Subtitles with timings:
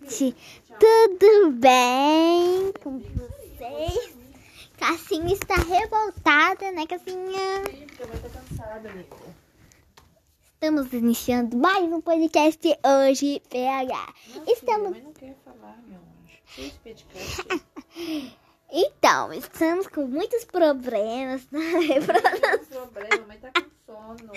[0.00, 0.36] gente?
[0.78, 4.16] Tudo bem com vocês?
[4.78, 7.64] Cassinha está revoltada, né, Cassinha?
[7.70, 9.20] Sim, porque eu vou estar cansada, Nico.
[10.54, 14.14] Estamos iniciando mais um podcast hoje, PH.
[14.46, 14.90] Estamos...
[14.90, 17.06] Mas não quer falar, meu anjo.
[18.74, 24.32] Então, estamos com muitos problemas Não tem problema, mas tá com sono.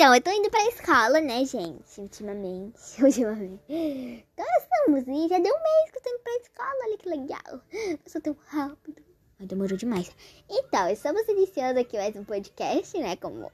[0.00, 2.00] Então, eu tô indo pra escola, né, gente?
[2.00, 2.78] Ultimamente.
[3.02, 3.60] Ultimamente.
[3.68, 5.04] Então, estamos.
[5.28, 6.84] Já deu um mês que eu tô indo pra escola.
[6.86, 7.98] Olha que legal.
[8.04, 9.02] Passou tão rápido.
[9.36, 10.08] Mas demorou demais.
[10.48, 13.16] Então, estamos iniciando aqui mais um podcast, né?
[13.16, 13.50] Como.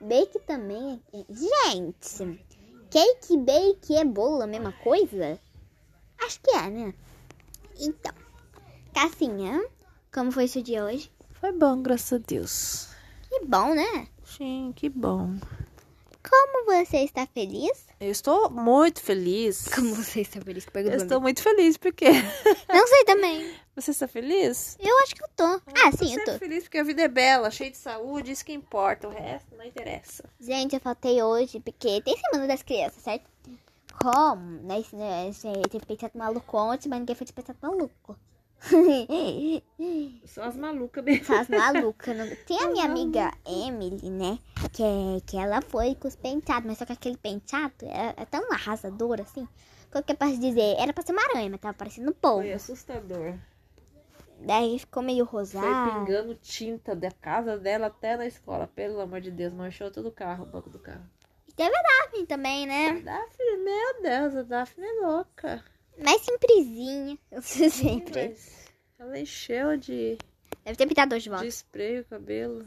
[0.00, 1.02] Bake também.
[1.28, 2.40] Gente,
[2.90, 5.38] cake bake é bolo a mesma coisa?
[6.18, 6.94] Acho que é, né?
[7.78, 8.14] Então,
[8.94, 9.68] Cassinha,
[10.10, 11.12] como foi seu dia hoje?
[11.38, 12.88] Foi bom, graças a Deus.
[13.28, 14.08] Que bom, né?
[14.36, 15.34] Sim, que bom.
[16.28, 17.86] Como você está feliz?
[18.00, 19.68] Eu estou muito feliz.
[19.74, 20.66] Como você está feliz?
[20.74, 22.06] Eu estou muito feliz, porque
[22.68, 23.54] Não sei também.
[23.76, 24.76] você está feliz?
[24.80, 25.44] Eu acho que eu tô.
[25.44, 26.38] Ah, sim, eu tô.
[26.38, 29.06] feliz porque a vida é bela, cheia de saúde, isso que importa.
[29.08, 30.24] O resto não interessa.
[30.40, 33.30] Gente, eu faltei hoje porque tem semana das crianças, certo?
[34.00, 34.42] Como?
[34.62, 34.82] Né?
[34.92, 35.30] Né,
[35.70, 38.18] teve pensado maluco ontem, mas ninguém foi pensado maluco.
[40.26, 41.24] Só as malucas mesmo.
[41.24, 42.16] Só as malucas.
[42.16, 42.26] Não...
[42.46, 44.38] Tem a minha amiga Emily, né?
[44.72, 48.24] Que, é- que ela foi com os penteados, mas só que aquele penteado é, é
[48.24, 49.46] tão arrasador assim.
[49.92, 50.76] Como que eu posso dizer?
[50.78, 52.40] Era pra ser uma aranha, mas tava parecendo um polvo.
[52.42, 53.34] Foi assustador.
[54.40, 56.04] Daí ficou meio Foi rosado.
[56.04, 58.66] pingando tinta da casa dela até na escola.
[58.66, 61.04] Pelo amor de Deus, manchou todo o carro, o banco do carro.
[61.48, 63.00] E teve a Daphne também, né?
[63.00, 65.64] Daphne, meu Deus, a Daphne é louca.
[65.98, 67.18] Mais simpresinha.
[67.42, 68.28] Sempre.
[68.28, 68.64] Mas
[68.98, 70.18] ela encheu de,
[70.64, 71.44] Deve ter pintado hoje de volta.
[71.44, 72.66] de spray o cabelo.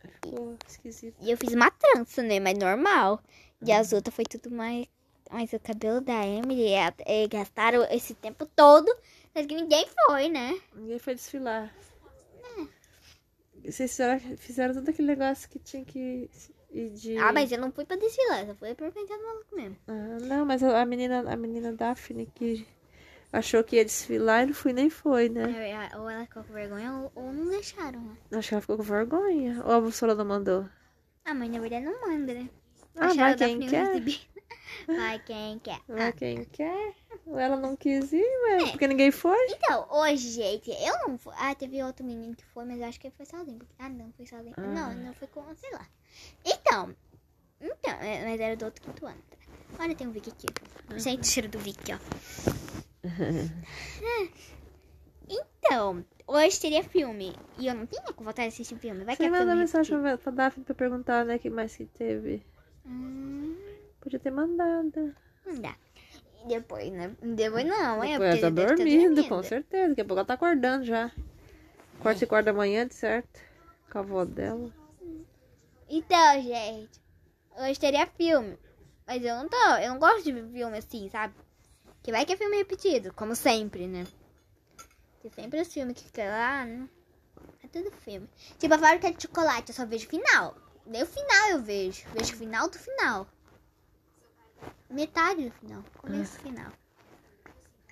[0.00, 1.16] Ficou esquisito.
[1.20, 2.40] E eu fiz uma trança, né?
[2.40, 3.22] Mas normal.
[3.64, 4.86] E as outras foi tudo mais.
[5.30, 8.92] Mas o cabelo da Emily, é, é, gastaram esse tempo todo.
[9.34, 10.58] Mas que ninguém foi, né?
[10.74, 11.72] Ninguém foi desfilar.
[13.64, 16.28] Vocês fizeram, fizeram todo aquele negócio que tinha que
[16.72, 17.18] ir de.
[17.18, 19.76] Ah, mas eu não fui pra desfilar, só fui pra penteado maluco mesmo.
[19.88, 22.66] Ah, não, mas a menina, a menina Daphne que
[23.32, 25.70] achou que ia desfilar e não fui nem foi, né?
[25.70, 28.16] É, Ou ela ficou com vergonha ou, ou não deixaram, né?
[28.32, 29.62] Acho que ela ficou com vergonha.
[29.64, 30.68] Ou a professora não mandou.
[31.24, 32.48] Ah, mas na verdade não manda, né?
[32.96, 34.02] Ah, Acharam a quem quer.
[34.86, 35.80] Vai quem quer.
[35.88, 36.12] Vai Ah.
[36.12, 36.94] quem quer.
[37.26, 39.36] Ou ela não quis ir, mas porque ninguém foi.
[39.50, 41.32] Então, hoje, gente, eu não fui.
[41.38, 43.58] Ah, teve outro menino que foi, mas eu acho que ele foi sozinho.
[43.58, 44.54] porque- Ah, não, foi sozinho.
[44.56, 44.60] Ah.
[44.62, 45.86] Não, não foi com, sei lá.
[46.44, 46.94] Então,
[47.60, 49.22] então, é, mas era do outro quinto ano.
[49.30, 49.36] tá?
[49.82, 50.46] Olha, tem um Vic aqui.
[51.00, 51.98] Sente o cheiro do Vic, ó.
[54.02, 54.28] É.
[55.28, 57.34] Então, hoje teria filme.
[57.58, 59.04] E eu não tinha com vontade de assistir filme.
[59.04, 61.86] Vai que Você é manda filme mensagem pra Daphne pra perguntar, né, que mais que
[61.86, 62.44] teve.
[62.84, 63.56] Hum,
[64.02, 65.14] Podia ter mandado.
[65.60, 65.76] dá.
[66.44, 67.14] E depois, né?
[67.22, 69.88] Depois não, é Depois ela tá deve estar dormindo, com certeza.
[69.90, 71.10] Daqui a pouco ela tá acordando já.
[72.00, 73.40] Quarta e quarta da manhã, de certo.
[73.90, 74.72] Com a avó dela.
[75.88, 77.00] Então, gente,
[77.56, 78.58] hoje teria filme.
[79.06, 81.34] Mas eu não tô, eu não gosto de ver filme assim, sabe?
[82.02, 84.04] Que vai que é filme repetido, como sempre, né?
[85.22, 86.88] Tem sempre os filmes que ficam lá, né?
[87.62, 88.28] É tudo filme.
[88.58, 90.56] Tipo, a fábrica de chocolate, eu só vejo o final.
[90.84, 92.04] Nem o final eu vejo.
[92.12, 93.28] Vejo o final do final.
[94.90, 95.84] Metade do final.
[95.98, 96.72] Começo do final.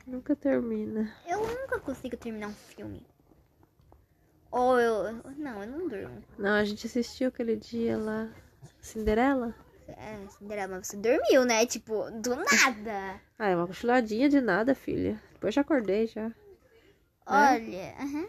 [0.06, 1.14] Nunca termina.
[1.26, 3.06] Eu nunca consigo terminar um filme.
[4.50, 5.12] Ou eu.
[5.36, 6.25] Não, eu não durmo.
[6.38, 8.28] Não, a gente assistiu aquele dia lá.
[8.81, 9.54] Cinderela?
[9.88, 11.64] É, Cinderela, mas você dormiu, né?
[11.66, 13.20] Tipo, do nada.
[13.42, 15.19] Ah, é uma cochiladinha de nada, filha.
[15.32, 16.31] Depois já acordei já.
[17.25, 18.28] Olha, aham.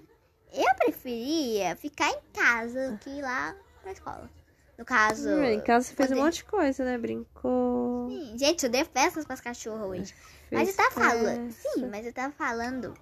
[0.54, 4.30] eu preferia ficar em casa do que ir lá pra escola.
[4.82, 5.30] No caso.
[5.30, 6.98] Hum, em casa você fez um poder- monte de coisa, né?
[6.98, 8.10] Brincou.
[8.10, 10.16] Sim, Gente, eu dei festas pras cachorras hoje.
[10.52, 11.52] Mas eu fez tava falando.
[11.52, 12.94] Sim, mas eu tava falando.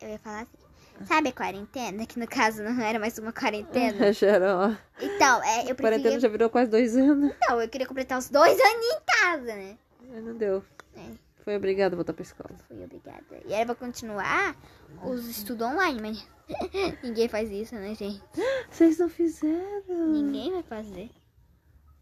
[0.00, 1.04] Eu ia falar assim.
[1.04, 2.06] Sabe a quarentena?
[2.06, 4.12] Que no caso não era mais uma quarentena.
[4.14, 4.72] Geró.
[5.00, 6.20] Então, é, eu Quarentena preferia.
[6.20, 7.32] já virou quase dois anos.
[7.36, 9.76] Então, eu queria completar os dois aninhos em casa, né?
[10.08, 10.64] Mas não deu.
[10.96, 11.10] É.
[11.44, 12.50] Foi obrigado a voltar pra escola.
[12.68, 13.24] Fui obrigada.
[13.46, 14.56] E era pra continuar
[15.04, 16.26] os estudos online, mas
[17.02, 18.22] ninguém faz isso, né, gente?
[18.70, 20.08] Vocês não fizeram.
[20.08, 21.10] Ninguém vai fazer.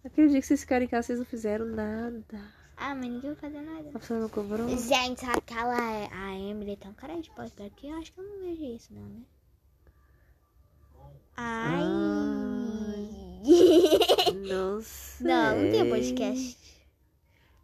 [0.05, 2.41] Aquele dia que vocês ficaram em casa, vocês não fizeram nada.
[2.77, 3.89] Ah, mas ninguém vai fazer nada.
[3.89, 4.69] A professora não cobrou?
[4.77, 8.41] Gente, aquela a Emily é tão cara de pau aqui, eu acho que eu não
[8.41, 9.23] vejo isso, não, né?
[11.37, 11.85] Ai.
[14.47, 15.27] Não sei.
[15.27, 16.59] não, não tem podcast.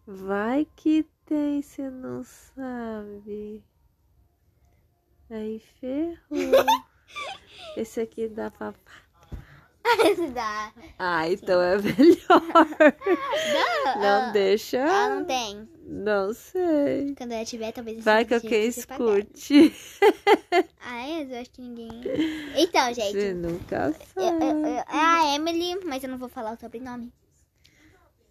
[0.06, 3.62] Vai que tem, você não sabe.
[5.28, 6.18] Aí ferrou.
[7.76, 8.74] Esse aqui dá pra
[10.34, 10.72] Dá.
[10.98, 12.42] Ah, então é melhor.
[12.78, 13.96] Dá.
[13.96, 14.76] Não Ah, deixa.
[14.76, 15.68] Ela não tem.
[15.82, 17.14] Não sei.
[17.16, 19.74] Quando ela tiver, talvez Vai que alguém escute.
[20.82, 21.22] Ah, é?
[21.22, 21.90] Eu acho que ninguém.
[22.56, 23.12] Então, gente.
[23.12, 24.44] Você nunca Eu- eu- sabe.
[24.44, 27.12] eu- é a Emily, mas eu não vou falar o sobrenome.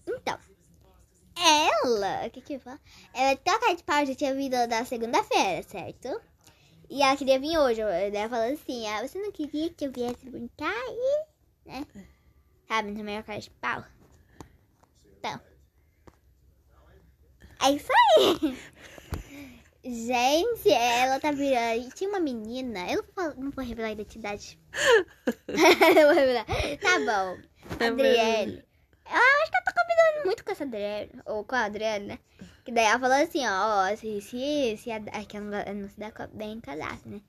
[0.08, 0.38] Então,
[1.36, 2.80] ela, o que que eu falo?
[3.14, 6.20] Ela toca de pau já tinha vindo da segunda-feira, certo?
[6.90, 7.82] E ela queria vir hoje.
[7.82, 11.39] Ela falou assim: ah, você não queria que eu viesse brincar e.
[11.70, 11.86] né?
[12.68, 13.84] Sabe, também é cara de pau.
[15.18, 15.40] Então.
[17.62, 18.58] É isso aí.
[19.84, 21.88] Gente, ela tá virando.
[21.88, 22.92] E tinha uma menina.
[22.92, 24.60] Eu não vou, não vou revelar a identidade.
[25.48, 26.46] Eu vou revelar.
[26.46, 27.42] Tá bom.
[27.80, 28.66] É Adriele.
[29.10, 31.12] Eu acho que eu tô combinando muito com essa Adriele.
[31.26, 32.20] Ou com a Adriele, né?
[32.64, 35.58] Que daí ela falou assim, ó, ó, se, se, se a, é que ela não,
[35.58, 37.22] ela não se dá bem em cadastro, né?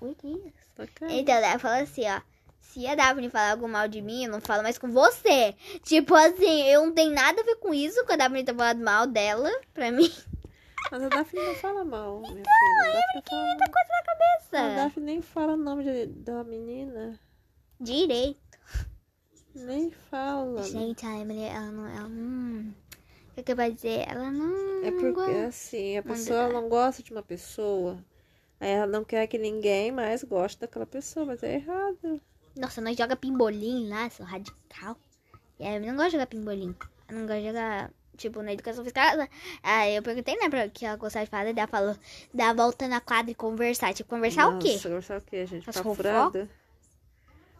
[0.00, 0.14] Ui.
[1.10, 2.20] Então, daí ela falou assim, ó.
[2.60, 5.54] Se a Daphne falar algo mal de mim, eu não falo mais com você.
[5.82, 8.84] Tipo assim, eu não tenho nada a ver com isso, com a Daphne tá falando
[8.84, 10.10] mal dela, pra mim.
[10.90, 12.44] Mas a Daphne não fala mal, minha filha.
[12.44, 14.76] A Daphne fala Muita coisa na A cabeça.
[14.76, 17.18] Daphne nem fala o nome de- da menina.
[17.80, 18.38] Direito.
[19.54, 20.62] Nem fala.
[20.62, 21.86] Gente, a Emily, ela não.
[21.88, 22.60] Ela não.
[22.70, 24.04] O que, que eu vou dizer?
[24.08, 24.84] Ela não.
[24.84, 25.46] É porque, gosta.
[25.46, 27.98] assim, a pessoa não gosta de uma pessoa.
[28.60, 32.20] Aí ela não quer que ninguém mais goste daquela pessoa, mas é errado.
[32.58, 34.96] Nossa, nós joga pimbolim lá, sou radical.
[35.60, 36.74] E aí, eu não gosto de jogar pimbolim.
[37.08, 39.28] Eu não gosto de jogar, tipo, na educação física.
[39.62, 41.52] Aí eu perguntei, né, pra que ela gostava de fazer.
[41.52, 41.96] Daí ela falou,
[42.34, 43.94] dar a volta na quadra e conversar.
[43.94, 44.72] Tipo, conversar o quê?
[44.72, 45.70] Nossa, Conversar o quê, gente?
[45.70, 46.48] As furado?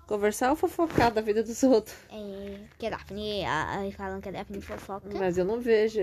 [0.08, 1.94] Conversar ou fofocar da vida dos outros?
[2.10, 5.06] É, que a Daphne, a, a, falam que a Daphne fofoca.
[5.12, 6.00] Mas eu não vejo,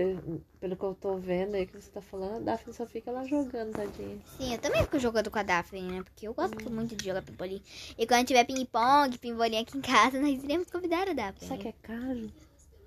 [0.60, 3.24] pelo que eu tô vendo aí que você tá falando, a Daphne só fica lá
[3.24, 4.16] jogando, tadinha.
[4.38, 6.04] Sim, eu também fico jogando com a Daphne, né?
[6.04, 7.60] Porque eu gosto muito de jogar pimbolim.
[7.98, 11.48] E quando tiver ping-pong, pimbolim aqui em casa, nós iremos convidar a Daphne.
[11.48, 12.30] Será que é caro?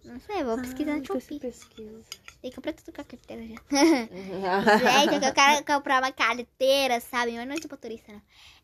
[0.03, 1.39] Não sei, vou pesquisar ah, no Shopee.
[1.39, 2.03] pesquisa.
[2.41, 3.55] Tem que comprar tudo com a carteira já.
[5.09, 7.33] Gente, eu quero comprar uma carteira, sabe?
[7.33, 8.21] Mas não é de motorista, não.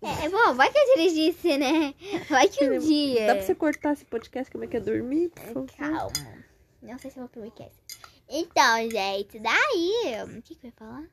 [0.10, 1.94] É, é bom, vai que eu dirigisse, né?
[2.30, 3.28] Vai que um dia.
[3.28, 5.66] Dá pra você cortar esse podcast como é que é dormir, favor?
[5.78, 6.46] Calma.
[6.82, 8.00] Não sei se eu vou publicar isso.
[8.30, 10.24] Então, gente, daí.
[10.38, 11.04] O que, que eu ia falar?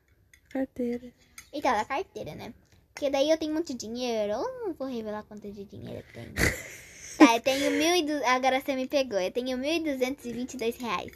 [0.49, 1.11] Carteira.
[1.51, 2.53] Então, da carteira, né?
[2.93, 4.33] Porque daí eu tenho muito dinheiro.
[4.33, 6.33] Eu não vou revelar quanto de dinheiro eu tenho.
[7.17, 8.25] tá, eu tenho mil e du...
[8.25, 9.19] Agora você me pegou.
[9.19, 11.11] Eu tenho mil e duzentos e vinte e dois reais.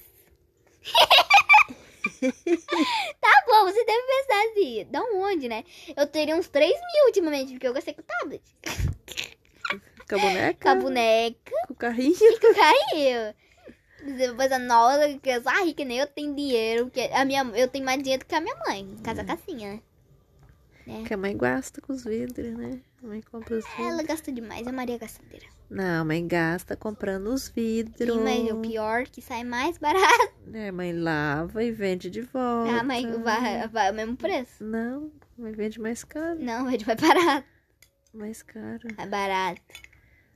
[3.21, 4.87] tá bom, você deve pensar assim.
[4.89, 5.63] Da onde, né?
[5.95, 8.41] Eu teria uns 3 mil ultimamente, porque eu gostei com o tablet.
[10.09, 10.57] Com a boneca?
[10.61, 12.15] Com a boneca Com o carrinho?
[12.19, 13.35] e com o carrinho.
[14.17, 16.85] Depois a nova, que eu sou rica, nem eu tenho dinheiro.
[16.85, 18.95] Porque a minha, eu tenho mais dinheiro do que a minha mãe.
[19.03, 19.81] Casa casinha,
[20.85, 21.03] né?
[21.05, 22.79] Que a mãe gasta com os vidros, né?
[23.03, 23.85] A mãe compra os vidros.
[23.85, 25.45] Ela gasta demais, a Maria gastadeira.
[25.69, 28.15] Não, mãe gasta comprando os vidros.
[28.15, 30.33] Sim, mas o pior é que sai mais barato.
[30.53, 32.71] É, mãe lava e vende de volta.
[32.79, 34.63] A mãe vai, vai o mesmo preço.
[34.63, 36.39] Não, mãe vende mais caro.
[36.39, 37.47] Não, vai mais barato.
[38.13, 38.87] Mais caro.
[38.97, 39.61] É barato.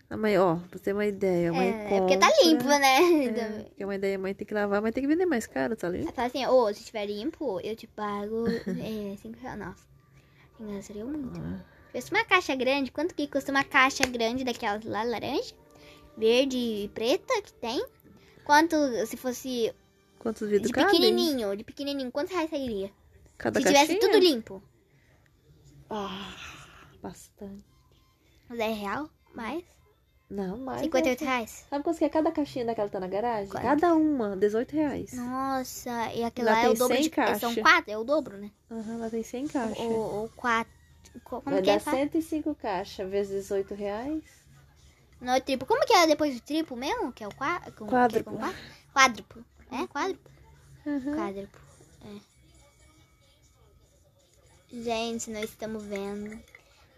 [0.10, 1.96] A mãe, ó, pra ter uma ideia, a mãe É, compra...
[1.96, 2.98] é porque tá limpo, né?
[2.98, 3.24] É,
[3.70, 5.88] Então, uma ideia, a mãe tem que lavar, mas tem que vender mais caro, tá
[5.88, 6.04] limpo?
[6.04, 8.46] Ela fala assim, ô, se estiver limpo, eu te pago
[9.22, 9.58] 5 reais.
[9.58, 9.88] Nossa,
[10.58, 11.40] 5 reais seria muito.
[11.40, 15.54] Ah, Fosse uma caixa grande, quanto que custa uma caixa grande daquelas lá, laranja?
[16.18, 17.86] Verde e preta que tem?
[18.46, 19.74] Quanto, se fosse
[20.20, 20.92] Quantos vidros de cabem?
[20.92, 22.92] pequenininho, de pequenininho, quantos reais sairia?
[23.38, 24.12] Cada Se tivesse caixinha?
[24.12, 24.64] tudo limpo.
[25.90, 26.36] Ah,
[27.02, 27.66] bastante.
[28.50, 29.10] 10 real?
[29.34, 29.64] Mais?
[30.30, 30.82] Não, mais.
[30.82, 31.28] 58 é.
[31.28, 31.66] reais?
[31.70, 33.50] Sabe quanto que é cada caixinha daquela que tá na garagem?
[33.50, 33.64] Quanto?
[33.64, 35.14] Cada uma, 18 reais.
[35.14, 37.10] Nossa, e aquele Lá é o dobro 100 de...
[37.10, 37.40] caixa.
[37.40, 38.50] São quatro, é o dobro, né?
[38.70, 39.78] Aham, lá tem 100 caixas.
[39.78, 40.81] Ou, ou quatro.
[41.24, 41.74] Co- Como Vai que é?
[41.74, 41.98] dar Fala?
[41.98, 44.24] 105 caixas vezes 18 reais.
[45.20, 45.68] Não, é triplo.
[45.68, 47.12] Como que é depois do triplo mesmo?
[47.14, 47.60] Que é o qua...
[47.78, 48.38] com- Quádruplo.
[48.38, 48.54] que é com qua-
[48.94, 49.46] Quádruplo.
[49.72, 50.32] É, quádruplo?
[50.88, 51.16] Aham.
[51.16, 51.62] Quádruplo.
[52.06, 52.32] É.
[54.84, 56.40] Gente, nós estamos vendo.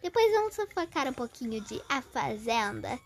[0.02, 3.00] Depois vamos focar um pouquinho de A Fazenda.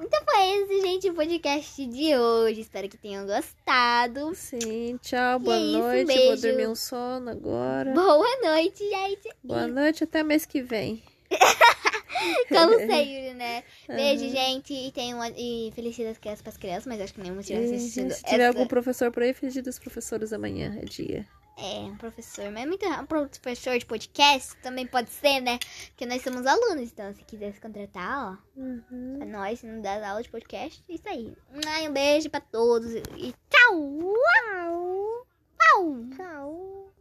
[0.00, 2.60] Então foi esse, gente, o podcast de hoje.
[2.62, 4.34] Espero que tenham gostado.
[4.34, 6.06] Sim, tchau, boa é isso, noite.
[6.06, 6.26] beijo.
[6.26, 7.92] Vou dormir um sono agora.
[7.92, 9.28] Boa noite, gente.
[9.44, 11.02] Boa noite, até mês que vem.
[12.48, 13.62] Como sempre, né?
[13.88, 14.32] Beijo, Aham.
[14.32, 14.72] gente.
[14.74, 18.10] E, tenham, e felicidades crianças para as crianças, mas acho que nenhuma estivesse E, assistindo
[18.12, 21.26] se tiver essa- algum professor por aí, feliz dia dos professores amanhã, é dia.
[21.62, 22.50] É, um professor.
[22.50, 25.58] Mas é muito um professor de podcast também pode ser, né?
[25.88, 29.16] Porque nós somos alunos, então se quiser se contratar, ó, Uhum.
[29.18, 31.36] pra nós, se não dar aula de podcast, é isso aí.
[31.66, 33.76] Ai, Um beijo pra todos e tchau!
[33.78, 35.26] Uau!
[35.60, 35.96] Uau!
[36.16, 36.92] Tchau.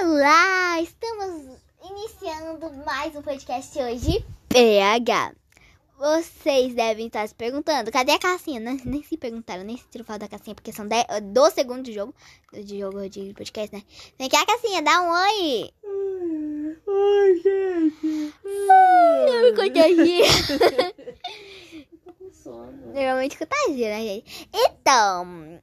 [0.00, 0.80] Olá!
[0.80, 4.24] Estamos iniciando mais um podcast hoje.
[4.48, 5.34] PH.
[5.96, 8.58] Vocês devem estar se perguntando, cadê a cassinha?
[8.58, 11.84] Nem, nem se perguntaram, nem se tirou foto da cassinha, porque são 10, 12 segundos
[11.84, 12.14] de jogo.
[12.52, 13.82] De jogo de podcast, né?
[14.18, 15.70] Vem cá, cassinha, dá um oi.
[16.86, 18.34] Ai, gente.
[18.44, 20.24] Não me contagia.
[22.04, 22.92] Tô com sono.
[22.92, 24.48] Normalmente contagia, né, gente?
[24.52, 25.60] Então,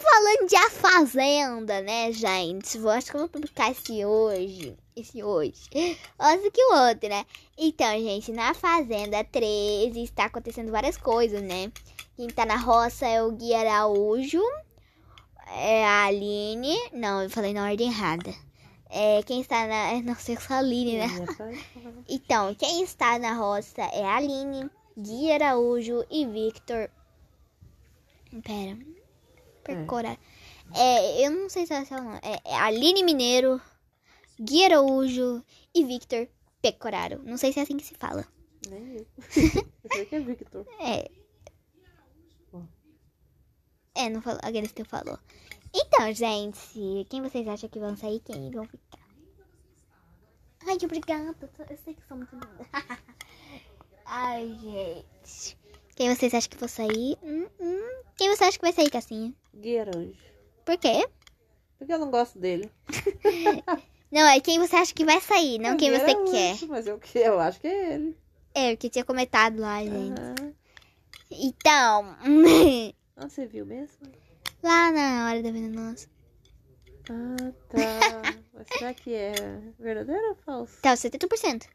[0.00, 2.78] falando de A Fazenda, né, gente?
[2.78, 4.76] Eu acho que eu vou publicar esse hoje.
[4.96, 5.62] Esse hoje.
[6.18, 7.24] Antes que o outro, né?
[7.56, 11.70] Então, gente, na Fazenda 13 está acontecendo várias coisas, né?
[12.16, 14.42] Quem tá na roça é o Gui Araújo.
[15.48, 16.76] É a Aline.
[16.92, 18.34] Não, eu falei na ordem errada.
[18.88, 20.00] É, quem está na.
[20.02, 21.08] Não sei se é a Aline, né?
[22.08, 26.90] Então, quem está na roça é a Aline, Gui Araújo e Victor.
[28.42, 28.99] Pera.
[29.74, 30.18] Percora.
[30.74, 32.20] É, eu não sei se é o nome.
[32.22, 33.60] É, é Aline Mineiro,
[34.38, 36.28] Gui Araújo e Victor
[36.62, 37.22] Pecoraro.
[37.24, 38.26] Não sei se é assim que se fala.
[38.68, 39.06] Nem eu.
[39.82, 40.66] Eu sei que é Victor.
[40.80, 41.10] É.
[43.94, 44.40] É, não falou.
[44.42, 45.18] A Galisteu falou.
[45.74, 48.98] Então, gente, quem vocês acham que vão sair quem vão ficar?
[50.66, 51.36] Ai, obrigada.
[51.68, 52.66] Eu sei que sou muito linda.
[54.04, 55.59] Ai, gente.
[56.00, 57.18] Quem vocês acham que vão sair?
[57.22, 58.02] Hum, hum.
[58.16, 59.34] Quem você acha que vai sair, Cassinha?
[59.54, 60.16] Gui Araújo.
[60.64, 61.06] Por quê?
[61.76, 62.72] Porque eu não gosto dele.
[64.10, 66.66] Não, é quem você acha que vai sair, não quem você quer.
[66.68, 68.16] Mas eu, eu acho que é ele.
[68.54, 70.20] É, o que tinha comentado lá, gente.
[70.20, 70.54] Aham.
[71.30, 72.16] Então,
[73.16, 74.10] você viu mesmo?
[74.62, 76.08] lá na hora da venenosa.
[77.08, 78.40] Ah, tá.
[78.54, 79.32] Mas será que é
[79.78, 80.76] verdadeiro ou falso?
[80.80, 81.66] Então, 70%.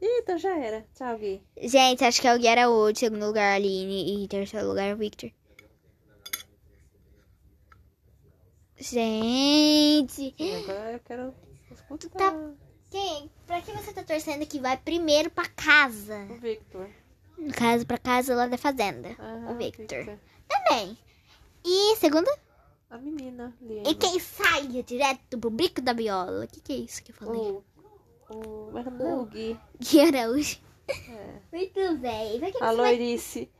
[0.00, 0.86] Então já era.
[0.94, 1.42] Tchau, Gui.
[1.60, 5.30] Gente, acho que é o Gui Araújo, segundo lugar Aline e terceiro lugar o Victor.
[8.80, 11.34] Gente, agora eu quero
[11.90, 12.50] escutar tá-
[12.90, 13.28] quem?
[13.44, 16.26] Pra quem você tá torcendo que vai primeiro pra casa?
[16.30, 16.88] o Victor.
[17.36, 19.16] No caso, pra casa lá da fazenda.
[19.18, 20.18] Ah, o Victor.
[20.48, 20.96] Também.
[21.64, 22.28] E segundo?
[22.90, 23.90] A menina, Liana.
[23.90, 26.44] E quem sai direto pro bico da viola?
[26.44, 27.40] O que, que é isso que eu falei?
[27.40, 27.64] O,
[28.30, 29.58] o, não é o Gui.
[29.80, 30.58] Gui Araújo.
[30.88, 31.40] É.
[31.52, 32.38] Muito bem.
[32.38, 32.96] Pra quem A você vai...
[32.96, 33.50] loirice.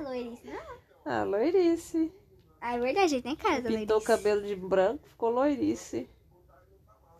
[0.00, 1.12] Não é loirice, não?
[1.12, 2.12] A loirice.
[2.60, 4.06] Ah, é verdade, tem cara da Pintou o loirice.
[4.06, 6.08] cabelo de branco, ficou loirice.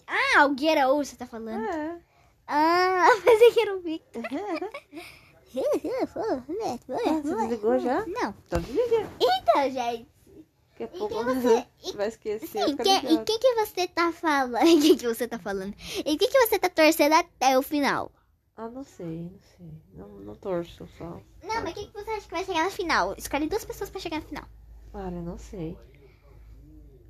[0.06, 1.64] Ah, o Gui Araújo você tá falando.
[1.64, 2.00] É.
[2.46, 4.22] Ah, pensei que era o Victor.
[5.54, 6.42] Ah,
[7.22, 8.04] você desligou já?
[8.06, 8.34] Não.
[8.46, 9.08] Então desliga.
[9.18, 10.06] Então, gente.
[10.78, 11.66] Daqui a pouco você
[11.96, 12.46] vai esquecer.
[12.46, 13.24] Sim, fica que, e ligado.
[13.24, 14.54] quem que você tá falando?
[14.54, 15.74] O que, que você tá falando?
[16.06, 18.12] E o que, que você tá torcendo até o final?
[18.56, 19.72] Ah, não sei, não sei.
[19.94, 21.20] Não, não torço só.
[21.42, 23.14] Não, mas quem que você acha que vai chegar na final?
[23.16, 24.44] Escolhe duas pessoas pra chegar na final.
[24.92, 25.76] Olha, não sei.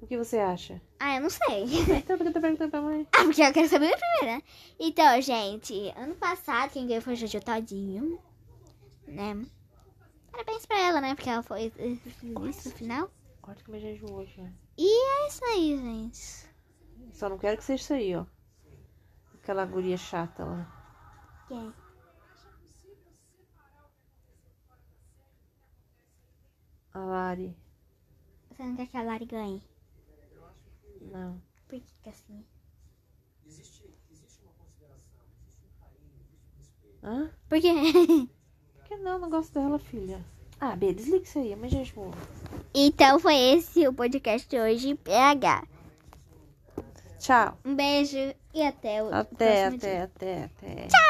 [0.01, 0.81] O que você acha?
[1.01, 1.65] Ah, eu não sei.
[1.99, 3.07] Então por que tá perguntando pra mãe?
[3.13, 4.43] Ah, porque eu quero saber primeiro, né?
[4.79, 8.19] Então, gente, ano passado quem ganhou foi o Jojo Todinho,
[9.07, 9.45] né?
[10.31, 11.15] Parabéns pra ela, né?
[11.15, 11.97] Porque ela foi eh,
[12.49, 13.11] isso no final.
[13.57, 14.53] Já enjoou já.
[14.77, 16.49] E é isso aí, gente.
[17.13, 18.27] Só não quero que seja isso aí, ó.
[19.35, 21.45] Aquela guria chata lá.
[21.49, 21.73] Quem?
[26.93, 27.57] A Lari.
[28.51, 29.63] Você não quer que a Lari ganhe?
[31.01, 31.41] Não.
[31.69, 32.45] Por que que assim?
[37.03, 37.33] Hã?
[37.49, 37.73] Por quê?
[38.75, 39.19] Por que não?
[39.19, 40.23] Não gosto dela, filha.
[40.61, 41.55] Ah, B, desliga isso aí.
[41.57, 42.11] Mãe já enjoou.
[42.75, 45.65] então foi esse o podcast de hoje, PH.
[47.19, 47.59] Tchau.
[47.65, 48.17] Um beijo
[48.55, 50.05] e até o Até, próximo dia.
[50.05, 50.87] até, até, até.
[50.87, 51.08] Tchau!